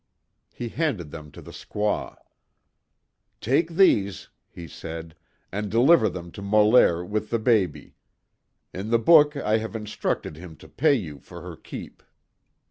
[0.51, 2.15] He handed them to the squaw:
[3.39, 5.13] "Take these," he said,
[5.51, 7.93] "and deliver them to Molaire with the baby.
[8.73, 12.01] In the book I have instructed him to pay you for her keep."